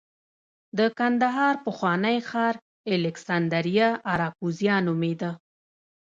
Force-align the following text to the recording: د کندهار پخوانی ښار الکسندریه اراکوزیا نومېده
د 0.77 0.79
کندهار 0.97 1.55
پخوانی 1.65 2.17
ښار 2.29 2.55
الکسندریه 2.95 3.89
اراکوزیا 4.13 4.75
نومېده 4.85 5.31